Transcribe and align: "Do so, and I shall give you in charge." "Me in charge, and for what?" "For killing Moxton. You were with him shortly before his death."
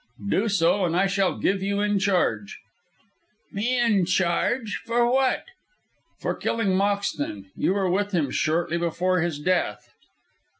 "Do 0.31 0.49
so, 0.49 0.83
and 0.83 0.95
I 0.95 1.05
shall 1.05 1.37
give 1.37 1.61
you 1.61 1.81
in 1.81 1.99
charge." 1.99 2.57
"Me 3.51 3.77
in 3.79 4.05
charge, 4.05 4.81
and 4.83 4.87
for 4.87 5.05
what?" 5.05 5.45
"For 6.19 6.33
killing 6.33 6.69
Moxton. 6.69 7.51
You 7.55 7.75
were 7.75 7.87
with 7.87 8.11
him 8.11 8.31
shortly 8.31 8.79
before 8.79 9.21
his 9.21 9.37
death." 9.37 9.93